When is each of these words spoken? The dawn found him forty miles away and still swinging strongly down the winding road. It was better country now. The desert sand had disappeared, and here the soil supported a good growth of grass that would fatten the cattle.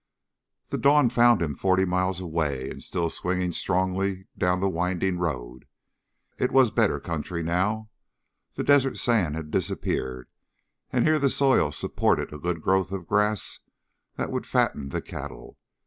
The 0.69 0.79
dawn 0.79 1.11
found 1.11 1.43
him 1.43 1.53
forty 1.53 1.85
miles 1.85 2.19
away 2.19 2.71
and 2.71 2.81
still 2.81 3.07
swinging 3.11 3.51
strongly 3.51 4.25
down 4.35 4.59
the 4.59 4.67
winding 4.67 5.19
road. 5.19 5.67
It 6.39 6.51
was 6.51 6.71
better 6.71 6.99
country 6.99 7.43
now. 7.43 7.91
The 8.55 8.63
desert 8.63 8.97
sand 8.97 9.35
had 9.35 9.51
disappeared, 9.51 10.27
and 10.89 11.05
here 11.05 11.19
the 11.19 11.29
soil 11.29 11.71
supported 11.71 12.33
a 12.33 12.39
good 12.39 12.63
growth 12.63 12.91
of 12.91 13.05
grass 13.05 13.59
that 14.15 14.31
would 14.31 14.47
fatten 14.47 14.89
the 14.89 15.03
cattle. 15.03 15.59